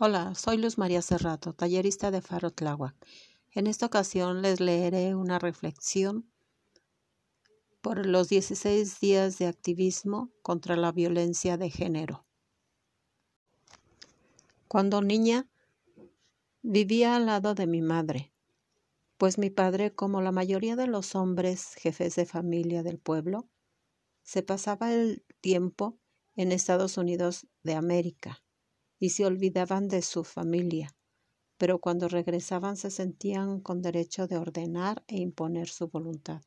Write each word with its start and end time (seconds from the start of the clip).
Hola, 0.00 0.32
soy 0.36 0.58
Luz 0.58 0.78
María 0.78 1.02
Cerrato, 1.02 1.54
tallerista 1.54 2.12
de 2.12 2.22
Faro 2.22 2.52
Tláhuac. 2.52 2.94
En 3.50 3.66
esta 3.66 3.86
ocasión 3.86 4.42
les 4.42 4.60
leeré 4.60 5.16
una 5.16 5.40
reflexión 5.40 6.30
por 7.80 8.06
los 8.06 8.28
16 8.28 9.00
días 9.00 9.38
de 9.38 9.48
activismo 9.48 10.30
contra 10.42 10.76
la 10.76 10.92
violencia 10.92 11.56
de 11.56 11.68
género. 11.70 12.24
Cuando 14.68 15.02
niña 15.02 15.48
vivía 16.62 17.16
al 17.16 17.26
lado 17.26 17.56
de 17.56 17.66
mi 17.66 17.82
madre, 17.82 18.32
pues 19.16 19.36
mi 19.36 19.50
padre, 19.50 19.92
como 19.92 20.20
la 20.20 20.30
mayoría 20.30 20.76
de 20.76 20.86
los 20.86 21.16
hombres 21.16 21.74
jefes 21.74 22.14
de 22.14 22.24
familia 22.24 22.84
del 22.84 23.00
pueblo, 23.00 23.48
se 24.22 24.44
pasaba 24.44 24.92
el 24.94 25.24
tiempo 25.40 25.98
en 26.36 26.52
Estados 26.52 26.98
Unidos 26.98 27.48
de 27.64 27.74
América 27.74 28.44
y 28.98 29.10
se 29.10 29.24
olvidaban 29.26 29.88
de 29.88 30.02
su 30.02 30.24
familia, 30.24 30.96
pero 31.56 31.80
cuando 31.80 32.08
regresaban 32.08 32.76
se 32.76 32.90
sentían 32.90 33.60
con 33.60 33.82
derecho 33.82 34.26
de 34.26 34.38
ordenar 34.38 35.04
e 35.06 35.18
imponer 35.18 35.68
su 35.68 35.88
voluntad. 35.88 36.42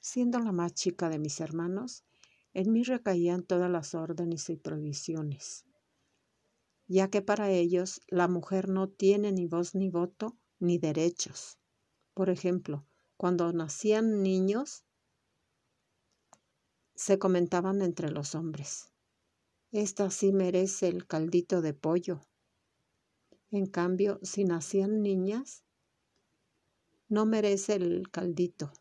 Siendo 0.00 0.38
la 0.38 0.52
más 0.52 0.74
chica 0.74 1.08
de 1.08 1.18
mis 1.18 1.40
hermanos, 1.40 2.04
en 2.52 2.72
mí 2.72 2.82
recaían 2.82 3.42
todas 3.42 3.70
las 3.70 3.94
órdenes 3.94 4.48
y 4.50 4.56
prohibiciones, 4.56 5.64
ya 6.86 7.08
que 7.08 7.22
para 7.22 7.50
ellos 7.50 8.00
la 8.08 8.28
mujer 8.28 8.68
no 8.68 8.88
tiene 8.88 9.32
ni 9.32 9.46
voz 9.46 9.74
ni 9.74 9.88
voto 9.88 10.36
ni 10.58 10.78
derechos. 10.78 11.58
Por 12.12 12.30
ejemplo, 12.30 12.86
cuando 13.16 13.52
nacían 13.52 14.22
niños, 14.22 14.84
se 16.94 17.18
comentaban 17.18 17.82
entre 17.82 18.10
los 18.10 18.34
hombres. 18.34 18.93
Esta 19.74 20.08
sí 20.08 20.30
merece 20.30 20.86
el 20.86 21.04
caldito 21.04 21.60
de 21.60 21.74
pollo. 21.74 22.20
En 23.50 23.66
cambio, 23.66 24.20
si 24.22 24.44
nacían 24.44 25.02
niñas, 25.02 25.64
no 27.08 27.26
merece 27.26 27.74
el 27.74 28.08
caldito. 28.08 28.72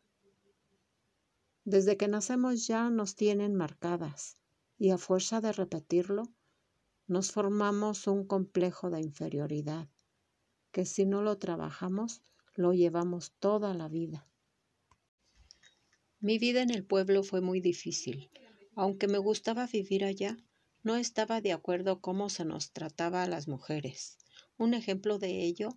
Desde 1.63 1.97
que 1.97 2.07
nacemos 2.07 2.67
ya 2.67 2.91
nos 2.91 3.15
tienen 3.15 3.55
marcadas 3.55 4.37
y 4.77 4.91
a 4.91 4.99
fuerza 4.99 5.41
de 5.41 5.51
repetirlo, 5.51 6.25
nos 7.07 7.31
formamos 7.31 8.05
un 8.05 8.27
complejo 8.27 8.91
de 8.91 9.01
inferioridad, 9.01 9.89
que 10.71 10.85
si 10.85 11.07
no 11.07 11.23
lo 11.23 11.39
trabajamos, 11.39 12.21
lo 12.53 12.71
llevamos 12.71 13.31
toda 13.39 13.73
la 13.73 13.89
vida. 13.89 14.29
Mi 16.19 16.37
vida 16.37 16.61
en 16.61 16.69
el 16.69 16.85
pueblo 16.85 17.23
fue 17.23 17.41
muy 17.41 17.61
difícil. 17.61 18.29
Aunque 18.75 19.07
me 19.07 19.17
gustaba 19.17 19.65
vivir 19.65 20.05
allá, 20.05 20.37
no 20.83 20.97
estaba 20.97 21.39
de 21.41 21.53
acuerdo 21.53 22.01
cómo 22.01 22.29
se 22.29 22.45
nos 22.45 22.71
trataba 22.71 23.23
a 23.23 23.27
las 23.27 23.47
mujeres. 23.47 24.17
Un 24.57 24.73
ejemplo 24.73 25.17
de 25.17 25.43
ello 25.43 25.69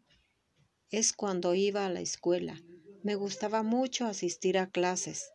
es 0.91 1.13
cuando 1.13 1.55
iba 1.55 1.87
a 1.87 1.91
la 1.91 2.01
escuela. 2.01 2.61
Me 3.03 3.15
gustaba 3.15 3.63
mucho 3.63 4.07
asistir 4.07 4.59
a 4.59 4.69
clases. 4.69 5.31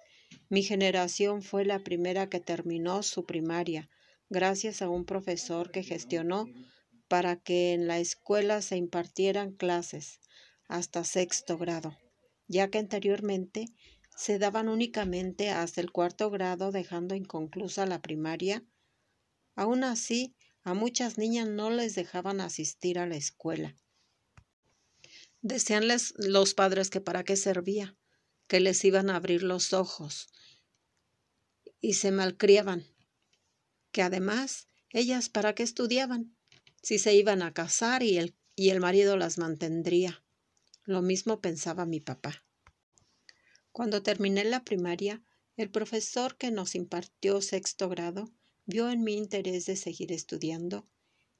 Mi 0.49 0.61
generación 0.61 1.41
fue 1.41 1.65
la 1.65 1.79
primera 1.79 2.29
que 2.29 2.39
terminó 2.39 3.01
su 3.01 3.25
primaria, 3.25 3.89
gracias 4.29 4.81
a 4.81 4.89
un 4.89 5.05
profesor 5.05 5.71
que 5.71 5.83
gestionó 5.83 6.47
para 7.07 7.37
que 7.37 7.73
en 7.73 7.87
la 7.87 7.99
escuela 7.99 8.61
se 8.61 8.77
impartieran 8.77 9.53
clases 9.53 10.19
hasta 10.67 11.03
sexto 11.03 11.57
grado, 11.57 11.97
ya 12.47 12.69
que 12.69 12.77
anteriormente 12.77 13.65
se 14.15 14.39
daban 14.39 14.69
únicamente 14.69 15.49
hasta 15.49 15.81
el 15.81 15.91
cuarto 15.91 16.29
grado, 16.29 16.71
dejando 16.71 17.15
inconclusa 17.15 17.85
la 17.85 18.01
primaria 18.01 18.63
Aún 19.55 19.83
así, 19.83 20.35
a 20.63 20.73
muchas 20.73 21.17
niñas 21.17 21.47
no 21.47 21.69
les 21.69 21.95
dejaban 21.95 22.41
asistir 22.41 22.99
a 22.99 23.07
la 23.07 23.15
escuela. 23.15 23.75
Decíanles 25.41 26.13
los 26.17 26.53
padres 26.53 26.89
que 26.89 27.01
para 27.01 27.23
qué 27.23 27.35
servía, 27.35 27.97
que 28.47 28.59
les 28.59 28.83
iban 28.85 29.09
a 29.09 29.15
abrir 29.15 29.43
los 29.43 29.73
ojos 29.73 30.29
y 31.79 31.93
se 31.93 32.11
malcriaban, 32.11 32.85
que 33.91 34.03
además 34.03 34.67
ellas 34.91 35.29
para 35.29 35.55
qué 35.55 35.63
estudiaban, 35.63 36.35
si 36.83 36.99
se 36.99 37.15
iban 37.15 37.41
a 37.41 37.53
casar 37.53 38.03
y 38.03 38.17
el, 38.17 38.35
y 38.55 38.69
el 38.69 38.79
marido 38.79 39.17
las 39.17 39.37
mantendría. 39.37 40.23
Lo 40.83 41.01
mismo 41.01 41.41
pensaba 41.41 41.85
mi 41.85 41.99
papá. 41.99 42.43
Cuando 43.71 44.03
terminé 44.03 44.43
la 44.43 44.63
primaria, 44.63 45.23
el 45.55 45.71
profesor 45.71 46.37
que 46.37 46.51
nos 46.51 46.75
impartió 46.75 47.41
sexto 47.41 47.89
grado 47.89 48.31
vio 48.71 48.89
en 48.89 49.03
mi 49.03 49.15
interés 49.15 49.65
de 49.65 49.75
seguir 49.75 50.13
estudiando 50.13 50.87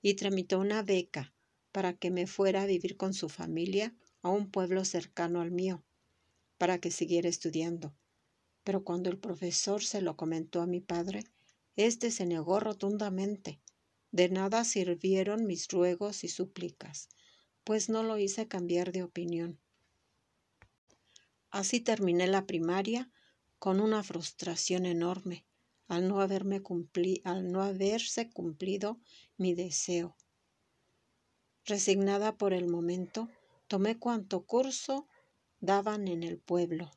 y 0.02 0.16
tramitó 0.16 0.60
una 0.60 0.84
beca 0.84 1.34
para 1.72 1.94
que 1.94 2.12
me 2.12 2.28
fuera 2.28 2.64
a 2.64 2.66
vivir 2.66 2.98
con 2.98 3.14
su 3.14 3.30
familia 3.30 3.96
a 4.22 4.30
un 4.30 4.52
pueblo 4.52 4.84
cercano 4.84 5.40
al 5.40 5.50
mío, 5.50 5.82
para 6.58 6.80
que 6.80 6.92
siguiera 6.92 7.30
estudiando. 7.30 7.96
Pero 8.66 8.84
cuando 8.84 9.10
el 9.10 9.18
profesor 9.18 9.82
se 9.82 10.02
lo 10.02 10.18
comentó 10.18 10.62
a 10.62 10.68
mi 10.68 10.82
padre, 10.82 11.24
éste 11.78 12.12
se 12.12 12.26
negó 12.26 12.60
rotundamente. 12.60 13.62
De 14.12 14.28
nada 14.28 14.66
sirvieron 14.66 15.48
mis 15.48 15.70
ruegos 15.70 16.26
y 16.26 16.28
súplicas, 16.28 17.08
pues 17.64 17.88
no 17.88 18.04
lo 18.04 18.18
hice 18.18 18.50
cambiar 18.50 18.92
de 18.92 19.04
opinión. 19.04 19.58
Así 21.50 21.80
terminé 21.80 22.28
la 22.28 22.46
primaria 22.46 23.10
con 23.58 23.80
una 23.80 24.04
frustración 24.04 24.86
enorme, 24.86 25.46
al 25.92 26.08
no, 26.08 26.22
haberme 26.22 26.62
al 27.26 27.52
no 27.52 27.62
haberse 27.62 28.30
cumplido 28.30 29.02
mi 29.36 29.54
deseo. 29.54 30.16
Resignada 31.66 32.38
por 32.38 32.54
el 32.54 32.70
momento, 32.70 33.28
tomé 33.68 34.00
cuanto 34.00 34.46
curso 34.46 35.10
daban 35.60 36.08
en 36.08 36.24
el 36.24 36.40
pueblo. 36.40 36.92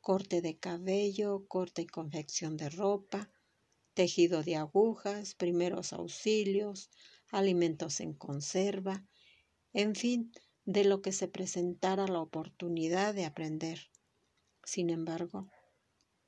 Corte 0.00 0.40
de 0.40 0.56
cabello, 0.56 1.48
corte 1.48 1.82
y 1.82 1.86
confección 1.88 2.56
de 2.56 2.70
ropa, 2.70 3.28
tejido 3.92 4.44
de 4.44 4.54
agujas, 4.54 5.34
primeros 5.34 5.92
auxilios, 5.92 6.90
alimentos 7.32 7.98
en 7.98 8.12
conserva, 8.14 9.04
en 9.72 9.96
fin, 9.96 10.32
de 10.64 10.84
lo 10.84 11.02
que 11.02 11.10
se 11.10 11.26
presentara 11.26 12.06
la 12.06 12.20
oportunidad 12.20 13.14
de 13.14 13.24
aprender. 13.24 13.90
Sin 14.62 14.90
embargo, 14.90 15.50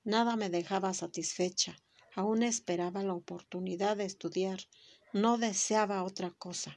nada 0.03 0.35
me 0.35 0.51
dejaba 0.51 0.93
satisfecha 0.93 1.81
Aún 2.15 2.43
esperaba 2.43 3.03
la 3.03 3.15
oportunidad 3.15 3.97
de 3.97 4.05
estudiar, 4.05 4.61
no 5.13 5.39
deseaba 5.39 6.03
otra 6.03 6.31
cosa. 6.31 6.77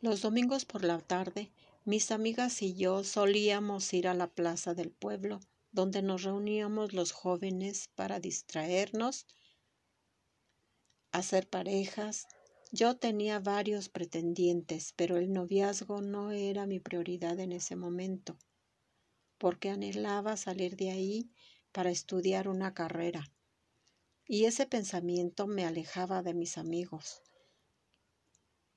Los 0.00 0.22
domingos 0.22 0.64
por 0.64 0.84
la 0.84 0.98
tarde, 1.00 1.50
mis 1.84 2.10
amigas 2.10 2.62
y 2.62 2.74
yo 2.74 3.04
solíamos 3.04 3.92
ir 3.94 4.08
a 4.08 4.14
la 4.14 4.26
plaza 4.26 4.74
del 4.74 4.90
pueblo, 4.90 5.40
donde 5.72 6.02
nos 6.02 6.22
reuníamos 6.22 6.92
los 6.92 7.12
jóvenes 7.12 7.90
para 7.94 8.18
distraernos, 8.18 9.26
hacer 11.12 11.48
parejas. 11.48 12.26
Yo 12.72 12.96
tenía 12.96 13.38
varios 13.38 13.88
pretendientes, 13.88 14.92
pero 14.96 15.16
el 15.16 15.32
noviazgo 15.32 16.02
no 16.02 16.32
era 16.32 16.66
mi 16.66 16.80
prioridad 16.80 17.38
en 17.40 17.52
ese 17.52 17.76
momento, 17.76 18.36
porque 19.38 19.70
anhelaba 19.70 20.36
salir 20.36 20.76
de 20.76 20.90
ahí 20.90 21.30
para 21.76 21.90
estudiar 21.90 22.48
una 22.48 22.72
carrera. 22.72 23.30
Y 24.26 24.46
ese 24.46 24.64
pensamiento 24.64 25.46
me 25.46 25.66
alejaba 25.66 26.22
de 26.22 26.32
mis 26.32 26.56
amigos. 26.56 27.20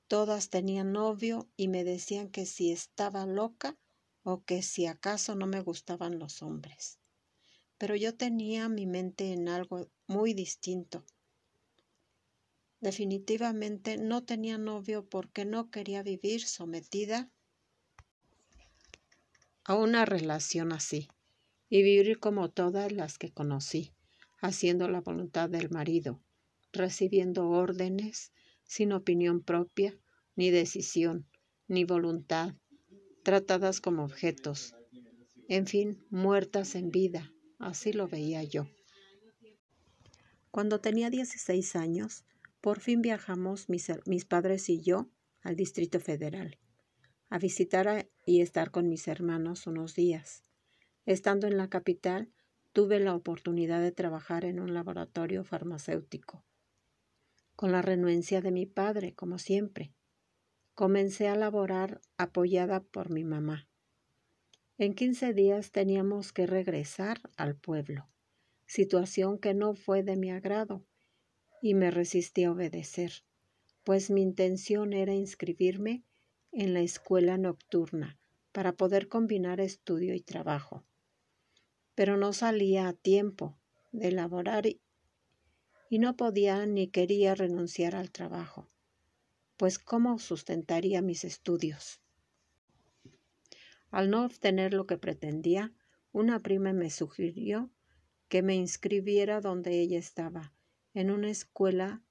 Todas 0.09 0.49
tenían 0.49 0.91
novio 0.91 1.47
y 1.55 1.69
me 1.69 1.85
decían 1.85 2.27
que 2.27 2.45
si 2.45 2.73
estaba 2.73 3.25
loca 3.25 3.77
o 4.23 4.43
que 4.43 4.61
si 4.61 4.85
acaso 4.85 5.33
no 5.35 5.47
me 5.47 5.61
gustaban 5.61 6.19
los 6.19 6.41
hombres. 6.41 6.99
Pero 7.77 7.95
yo 7.95 8.17
tenía 8.17 8.67
mi 8.67 8.85
mente 8.85 9.31
en 9.31 9.47
algo 9.47 9.89
muy 10.05 10.33
distinto. 10.33 11.05
Definitivamente 12.81 13.97
no 13.97 14.25
tenía 14.25 14.57
novio 14.57 15.07
porque 15.07 15.45
no 15.45 15.71
quería 15.71 16.03
vivir 16.03 16.45
sometida 16.45 17.31
a 19.63 19.75
una 19.75 20.03
relación 20.03 20.74
así 20.74 21.07
y 21.69 21.83
vivir 21.83 22.19
como 22.19 22.50
todas 22.50 22.92
las 22.92 23.18
que 23.18 23.31
conocí, 23.31 23.94
haciendo 24.42 24.88
la 24.88 25.01
voluntad 25.01 25.50
del 25.50 25.69
marido, 25.69 26.21
recibiendo 26.71 27.50
órdenes 27.50 28.31
sin 28.63 28.92
opinión 28.92 29.42
propia, 29.42 29.98
ni 30.36 30.50
decisión, 30.50 31.27
ni 31.68 31.83
voluntad, 31.83 32.56
tratadas 33.24 33.81
como 33.81 34.04
objetos, 34.04 34.75
en 35.48 35.68
fin, 35.68 36.06
muertas 36.10 36.75
en 36.75 36.92
vida, 36.92 37.33
así 37.57 37.94
lo 37.94 38.07
veía 38.07 38.44
yo. 38.44 38.68
Cuando 40.51 40.80
tenía 40.80 41.10
16 41.10 41.75
años, 41.75 42.24
por 42.62 42.80
fin 42.80 43.01
viajamos 43.01 43.69
mis, 43.69 43.92
mis 44.06 44.25
padres 44.25 44.69
y 44.69 44.81
yo 44.81 45.10
al 45.42 45.56
Distrito 45.56 46.00
Federal, 46.00 46.57
a 47.30 47.39
visitar 47.39 48.10
y 48.25 48.42
estar 48.42 48.72
con 48.72 48.89
mis 48.89 49.07
hermanos 49.07 49.68
unos 49.68 49.95
días. 49.95 50.44
Estando 51.09 51.47
en 51.47 51.57
la 51.57 51.71
capital, 51.71 52.31
tuve 52.71 53.00
la 53.00 53.15
oportunidad 53.15 53.81
de 53.81 53.91
trabajar 53.91 54.45
en 54.45 54.59
un 54.59 54.75
laboratorio 54.75 55.44
farmacéutico. 55.44 56.45
con 57.56 57.71
la 57.71 57.81
renuencia 57.81 58.41
de 58.41 58.51
mi 58.51 58.67
padre, 58.67 59.15
como 59.15 59.39
siempre. 59.39 59.91
Comencé 60.75 61.27
a 61.27 61.35
laborar 61.35 62.00
apoyada 62.15 62.83
por 62.83 63.09
mi 63.09 63.23
mamá. 63.23 63.67
En 64.77 64.94
quince 64.94 65.33
días 65.33 65.71
teníamos 65.71 66.31
que 66.31 66.45
regresar 66.45 67.19
al 67.38 67.55
pueblo, 67.55 68.07
situación 68.67 69.39
que 69.39 69.55
no 69.55 69.73
fue 69.73 70.03
de 70.03 70.15
mi 70.15 70.29
agrado, 70.29 70.85
y 71.59 71.73
me 71.73 71.89
resistí 71.89 72.44
a 72.44 72.51
obedecer, 72.51 73.23
pues 73.83 74.12
mi 74.12 74.21
intención 74.21 74.94
era 74.94 75.15
inscribirme 75.15 76.03
en 76.51 76.75
la 76.75 76.81
escuela 76.81 77.39
nocturna 77.39 78.19
para 78.51 78.73
poder 78.73 79.07
combinar 79.07 79.59
estudio 79.59 80.13
y 80.13 80.21
trabajo. 80.21 80.85
Pero 82.00 82.16
no 82.16 82.31
salía 82.31 82.88
a 82.88 82.94
tiempo 82.94 83.60
de 83.92 84.13
laborar 84.13 84.66
y 84.66 86.00
no 86.00 86.16
podía 86.16 86.66
ni 86.66 86.88
quería 86.88 87.36
renunciar 87.36 87.94
al 87.94 88.10
trabajo, 88.10 88.69
pues 89.57 89.80
cómo 89.80 90.18
sustentaría 90.18 91.01
mis 91.01 91.25
estudios. 91.25 92.00
Al 93.92 94.10
no 94.10 94.24
obtener 94.24 94.74
lo 94.74 94.88
que 94.88 94.98
pretendía, 94.98 95.74
una 96.13 96.40
prima 96.40 96.72
me 96.72 96.90
sugirió 96.90 97.69
que 98.30 98.44
me 98.44 98.56
inscribiera 98.56 99.42
donde 99.42 99.81
ella 99.81 100.00
estaba, 100.00 100.54
en 100.94 101.12
una 101.12 101.30
escuela 101.30 102.01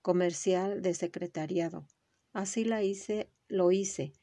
comercial 0.00 0.80
de 0.80 0.94
secretariado. 0.94 1.86
Así 2.32 2.64
la 2.64 2.82
hice, 2.82 3.30
lo 3.46 3.72
hice, 3.72 4.14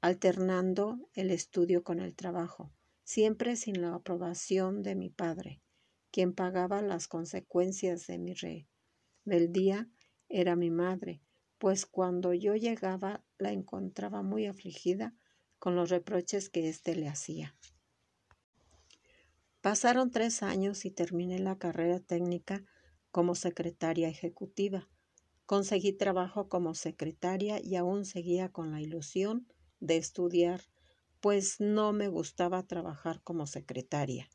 alternando 0.00 1.06
el 1.12 1.32
estudio 1.32 1.84
con 1.84 2.00
el 2.00 2.14
trabajo, 2.14 2.72
siempre 3.08 3.56
sin 3.56 3.80
la 3.80 3.94
aprobación 3.94 4.82
de 4.82 4.94
mi 4.94 5.08
padre, 5.08 5.62
quien 6.10 6.34
pagaba 6.34 6.82
las 6.82 7.08
consecuencias 7.08 8.06
de 8.06 8.18
mi 8.18 8.34
rebeldía 8.34 9.88
era 10.28 10.56
mi 10.56 10.68
madre, 10.68 11.22
pues 11.56 11.86
cuando 11.86 12.34
yo 12.34 12.54
llegaba 12.54 13.24
la 13.38 13.52
encontraba 13.52 14.20
muy 14.22 14.44
afligida 14.44 15.14
con 15.58 15.74
los 15.74 15.88
reproches 15.88 16.50
que 16.50 16.68
éste 16.68 16.94
le 16.96 17.08
hacía. 17.08 17.56
Pasaron 19.62 20.10
tres 20.10 20.42
años 20.42 20.84
y 20.84 20.90
terminé 20.90 21.38
la 21.38 21.56
carrera 21.56 22.00
técnica 22.00 22.62
como 23.10 23.34
secretaria 23.34 24.10
ejecutiva. 24.10 24.86
Conseguí 25.46 25.94
trabajo 25.94 26.50
como 26.50 26.74
secretaria 26.74 27.58
y 27.58 27.76
aún 27.76 28.04
seguía 28.04 28.50
con 28.50 28.70
la 28.70 28.82
ilusión 28.82 29.48
de 29.80 29.96
estudiar, 29.96 30.60
pues 31.20 31.60
no 31.60 31.92
me 31.92 32.08
gustaba 32.08 32.66
trabajar 32.66 33.20
como 33.22 33.46
secretaria. 33.46 34.28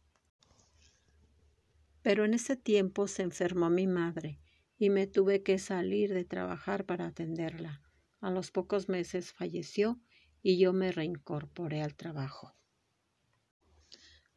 Pero 2.01 2.25
en 2.25 2.33
ese 2.33 2.57
tiempo 2.57 3.07
se 3.07 3.23
enfermó 3.23 3.69
mi 3.69 3.87
madre 3.87 4.39
y 4.77 4.89
me 4.89 5.07
tuve 5.07 5.43
que 5.43 5.59
salir 5.59 6.13
de 6.13 6.25
trabajar 6.25 6.85
para 6.85 7.07
atenderla. 7.07 7.81
A 8.19 8.31
los 8.31 8.51
pocos 8.51 8.89
meses 8.89 9.31
falleció 9.31 9.99
y 10.41 10.57
yo 10.57 10.73
me 10.73 10.91
reincorporé 10.91 11.81
al 11.81 11.95
trabajo. 11.95 12.53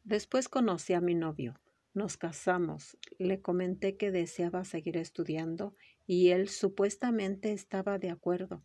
Después 0.05 0.47
conocí 0.47 0.93
a 0.93 1.01
mi 1.01 1.15
novio, 1.15 1.59
nos 1.93 2.15
casamos, 2.15 2.97
le 3.17 3.41
comenté 3.41 3.97
que 3.97 4.11
deseaba 4.11 4.63
seguir 4.63 4.95
estudiando 4.95 5.75
y 6.05 6.29
él 6.29 6.47
supuestamente 6.47 7.51
estaba 7.51 7.99
de 7.99 8.09
acuerdo, 8.09 8.63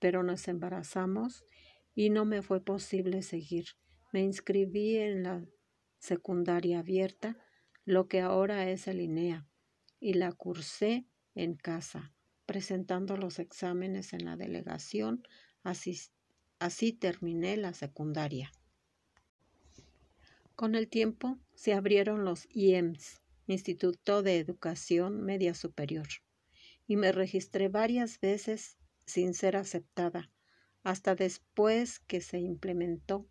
pero 0.00 0.24
nos 0.24 0.48
embarazamos 0.48 1.44
y 1.94 2.10
no 2.10 2.24
me 2.24 2.42
fue 2.42 2.64
posible 2.64 3.22
seguir. 3.22 3.66
Me 4.12 4.22
inscribí 4.22 4.96
en 4.96 5.22
la 5.22 5.46
secundaria 5.98 6.80
abierta, 6.80 7.36
lo 7.84 8.08
que 8.08 8.20
ahora 8.20 8.70
es 8.70 8.88
el 8.88 9.00
INEA, 9.00 9.46
y 10.00 10.14
la 10.14 10.32
cursé 10.32 11.06
en 11.34 11.54
casa, 11.54 12.14
presentando 12.46 13.16
los 13.16 13.38
exámenes 13.38 14.12
en 14.12 14.24
la 14.24 14.36
delegación, 14.36 15.22
asistente 15.62 16.22
Así 16.62 16.92
terminé 16.92 17.56
la 17.56 17.74
secundaria. 17.74 18.52
Con 20.54 20.76
el 20.76 20.88
tiempo 20.88 21.40
se 21.56 21.72
abrieron 21.72 22.24
los 22.24 22.46
IEMS, 22.54 23.20
Instituto 23.48 24.22
de 24.22 24.38
Educación 24.38 25.24
Media 25.24 25.54
Superior, 25.54 26.06
y 26.86 26.94
me 26.94 27.10
registré 27.10 27.68
varias 27.68 28.20
veces 28.20 28.76
sin 29.06 29.34
ser 29.34 29.56
aceptada, 29.56 30.30
hasta 30.82 31.14
después 31.14 32.00
que 32.00 32.20
se 32.20 32.38
implementó 32.38 33.28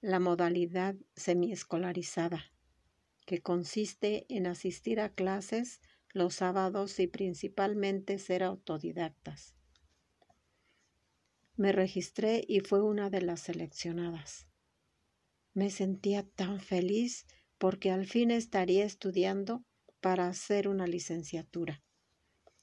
la 0.00 0.18
modalidad 0.18 0.96
semiescolarizada, 1.14 2.52
que 3.24 3.40
consiste 3.40 4.26
en 4.28 4.46
asistir 4.46 5.00
a 5.00 5.12
clases 5.12 5.80
los 6.12 6.34
sábados 6.34 6.98
y 6.98 7.06
principalmente 7.06 8.18
ser 8.18 8.42
autodidactas. 8.42 9.54
Me 11.56 11.70
registré 11.70 12.44
y 12.48 12.60
fue 12.60 12.82
una 12.82 13.10
de 13.10 13.22
las 13.22 13.40
seleccionadas. 13.40 14.48
Me 15.54 15.70
sentía 15.70 16.24
tan 16.24 16.60
feliz 16.60 17.26
porque 17.58 17.90
al 17.90 18.06
fin 18.06 18.30
estaría 18.30 18.84
estudiando 18.84 19.64
para 20.00 20.26
hacer 20.26 20.66
una 20.66 20.86
licenciatura. 20.86 21.82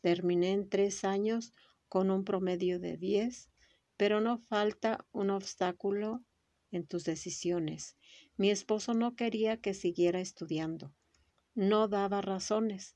Terminé 0.02 0.52
en 0.52 0.68
tres 0.68 1.06
años 1.06 1.54
con 1.88 2.12
un 2.12 2.26
promedio 2.26 2.80
de 2.80 2.98
diez, 2.98 3.50
pero 4.00 4.22
no 4.22 4.40
falta 4.40 5.06
un 5.12 5.30
obstáculo 5.30 6.24
en 6.72 6.88
tus 6.88 7.04
decisiones. 7.04 7.98
Mi 8.36 8.50
esposo 8.50 8.96
no 8.96 9.16
quería 9.16 9.58
que 9.58 9.76
siguiera 9.76 10.22
estudiando. 10.22 10.96
No 11.54 11.88
daba 11.88 12.22
razones, 12.22 12.96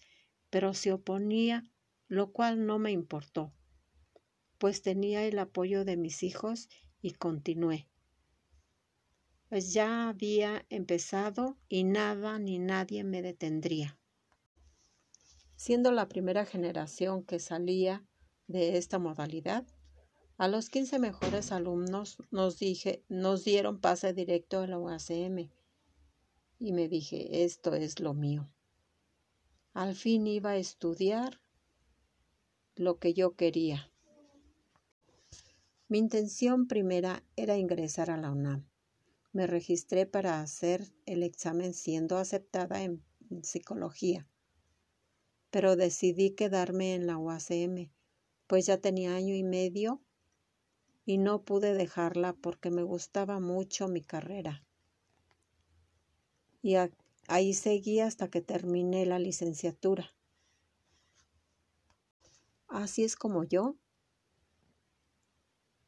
pero 0.50 0.74
se 0.74 0.94
oponía, 0.94 1.64
lo 2.08 2.32
cual 2.32 2.66
no 2.66 2.80
me 2.80 2.92
importó 2.92 3.54
pues 4.64 4.82
tenía 4.82 5.26
el 5.26 5.40
apoyo 5.40 5.84
de 5.84 5.98
mis 5.98 6.24
hijos 6.24 6.70
y 7.02 7.12
continué. 7.12 7.90
Pues 9.50 9.74
ya 9.74 10.08
había 10.08 10.66
empezado 10.70 11.58
y 11.68 11.84
nada 11.84 12.40
ni 12.40 12.60
nadie 12.60 13.04
me 13.04 13.22
detendría. 13.22 14.00
Siendo 15.58 15.92
la 15.92 16.08
primera 16.08 16.46
generación 16.46 17.26
que 17.26 17.40
salía 17.40 18.08
de 18.48 18.78
esta 18.78 19.00
modalidad, 19.00 19.68
a 20.38 20.48
los 20.48 20.70
15 20.70 21.00
mejores 21.00 21.52
alumnos 21.52 22.18
nos, 22.32 22.58
dije, 22.58 23.04
nos 23.08 23.44
dieron 23.44 23.80
pase 23.80 24.14
directo 24.14 24.60
a 24.60 24.68
la 24.68 24.80
UACM 24.80 25.50
y 26.60 26.72
me 26.72 26.88
dije, 26.88 27.44
esto 27.44 27.76
es 27.76 28.00
lo 28.00 28.14
mío. 28.14 28.50
Al 29.74 29.96
fin 29.96 30.28
iba 30.28 30.52
a 30.52 30.58
estudiar 30.58 31.40
lo 32.76 33.00
que 33.00 33.14
yo 33.14 33.36
quería. 33.36 33.92
Mi 35.88 36.00
intención 36.00 36.68
primera 36.68 37.24
era 37.36 37.58
ingresar 37.58 38.10
a 38.10 38.18
la 38.18 38.32
UNAM. 38.32 38.66
Me 39.32 39.46
registré 39.48 40.06
para 40.06 40.42
hacer 40.42 40.92
el 41.06 41.24
examen 41.24 41.74
siendo 41.74 42.18
aceptada 42.18 42.84
en 42.84 43.04
psicología, 43.44 44.28
pero 45.52 45.76
decidí 45.76 46.32
quedarme 46.32 46.96
en 46.96 47.08
la 47.08 47.18
UACM, 47.18 47.92
pues 48.48 48.66
ya 48.66 48.78
tenía 48.78 49.16
año 49.16 49.36
y 49.36 49.44
medio 49.44 50.02
y 51.06 51.18
no 51.18 51.44
pude 51.44 51.74
dejarla 51.74 52.34
porque 52.34 52.70
me 52.70 52.84
gustaba 52.84 53.40
mucho 53.40 53.88
mi 53.88 54.02
carrera. 54.02 54.64
Y 56.62 56.76
ahí 57.28 57.54
seguí 57.54 58.00
hasta 58.00 58.30
que 58.30 58.42
terminé 58.42 59.06
la 59.06 59.20
licenciatura. 59.20 60.14
Así 62.68 63.04
es 63.04 63.16
como 63.16 63.44
yo 63.44 63.76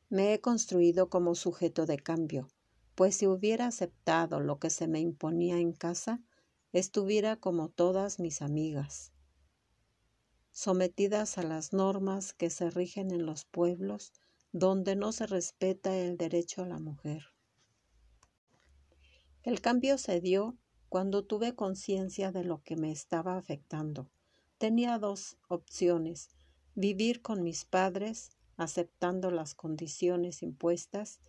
me 0.09 0.33
he 0.33 0.39
construido 0.39 1.09
como 1.09 1.33
sujeto 1.33 1.85
de 1.85 1.97
cambio, 1.97 2.47
pues 2.93 3.17
si 3.17 3.27
hubiera 3.27 3.67
aceptado 3.67 4.39
lo 4.39 4.59
que 4.59 4.69
se 4.69 4.87
me 4.87 4.99
imponía 4.99 5.57
en 5.57 5.73
casa, 5.73 6.21
estuviera 6.71 7.37
como 7.37 7.69
todas 7.69 8.19
mis 8.19 8.41
amigas, 8.41 9.11
sometidas 10.51 11.37
a 11.37 11.43
las 11.43 11.73
normas 11.73 12.33
que 12.33 12.49
se 12.49 12.69
rigen 12.69 13.11
en 13.11 13.25
los 13.25 13.45
pueblos 13.45 14.13
donde 14.57 14.95
no 14.95 15.11
se 15.11 15.27
respeta 15.27 15.97
el 15.97 16.15
derecho 16.15 16.63
a 16.63 16.65
la 16.65 16.79
mujer. 16.79 17.25
El 19.43 19.59
cambio 19.59 19.97
se 19.97 20.21
dio 20.21 20.55
cuando 20.87 21.25
tuve 21.25 21.55
conciencia 21.55 22.31
de 22.31 22.45
lo 22.45 22.63
que 22.63 22.77
me 22.77 22.89
estaba 22.89 23.35
afectando. 23.35 24.09
Tenía 24.57 24.97
dos 24.97 25.35
opciones, 25.49 26.29
vivir 26.73 27.21
con 27.21 27.43
mis 27.43 27.65
padres 27.65 28.29
aceptando 28.55 29.29
las 29.29 29.55
condiciones 29.55 30.41
impuestas 30.41 31.19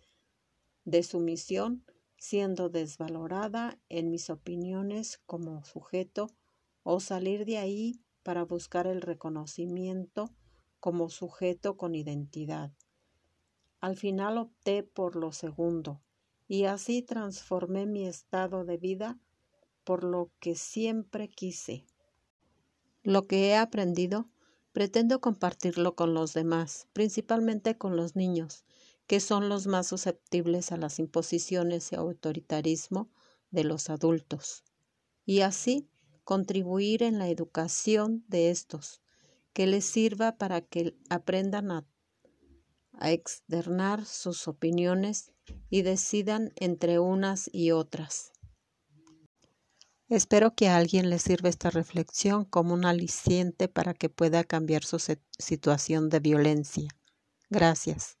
de 0.85 1.03
su 1.03 1.19
misión, 1.19 1.83
siendo 2.15 2.69
desvalorada 2.69 3.77
en 3.89 4.09
mis 4.09 4.29
opiniones 4.29 5.19
como 5.25 5.65
sujeto, 5.65 6.29
o 6.83 7.01
salir 7.01 7.43
de 7.43 7.57
ahí 7.57 7.99
para 8.23 8.45
buscar 8.45 8.87
el 8.87 9.01
reconocimiento 9.01 10.33
como 10.79 11.09
sujeto 11.09 11.75
con 11.75 11.93
identidad. 11.93 12.71
Al 13.79 13.97
final 13.97 14.37
opté 14.37 14.83
por 14.83 15.15
lo 15.15 15.31
segundo, 15.31 16.01
y 16.47 16.65
así 16.65 17.01
transformé 17.01 17.85
mi 17.85 18.07
estado 18.07 18.65
de 18.65 18.77
vida 18.77 19.19
por 19.83 20.03
lo 20.03 20.31
que 20.39 20.55
siempre 20.55 21.29
quise. 21.29 21.85
Lo 23.03 23.27
que 23.27 23.49
he 23.49 23.55
aprendido 23.55 24.29
Pretendo 24.77 25.21
compartirlo 25.21 25.95
con 25.95 26.13
los 26.13 26.35
demás, 26.35 26.87
principalmente 26.93 27.79
con 27.79 27.95
los 27.95 28.15
niños, 28.15 28.63
que 29.07 29.19
son 29.19 29.49
los 29.49 29.65
más 29.65 29.87
susceptibles 29.87 30.71
a 30.71 30.77
las 30.77 30.99
imposiciones 30.99 31.91
y 31.91 31.95
autoritarismo 31.95 33.09
de 33.49 33.63
los 33.63 33.89
adultos, 33.89 34.63
y 35.25 35.39
así 35.41 35.89
contribuir 36.23 37.01
en 37.01 37.17
la 37.17 37.27
educación 37.27 38.23
de 38.27 38.51
estos, 38.51 39.01
que 39.51 39.65
les 39.65 39.83
sirva 39.83 40.37
para 40.37 40.61
que 40.61 40.95
aprendan 41.09 41.71
a, 42.99 43.11
externar 43.11 44.05
sus 44.05 44.47
opiniones 44.47 45.31
y 45.69 45.81
decidan 45.81 46.51
entre 46.55 46.99
unas 46.99 47.49
y 47.53 47.71
otras. 47.71 48.31
Espero 50.09 50.55
que 50.55 50.69
a 50.69 50.77
alguien 50.77 51.09
le 51.09 51.19
sirva 51.19 51.49
esta 51.49 51.69
reflexión 51.69 52.45
como 52.45 52.73
un 52.73 52.85
aliciente 52.85 53.67
para 53.67 53.93
que 53.93 54.09
pueda 54.09 54.43
cambiar 54.45 54.83
su 54.85 54.99
situación 55.37 56.09
de 56.09 56.19
violencia. 56.19 56.87
Gracias. 57.49 58.16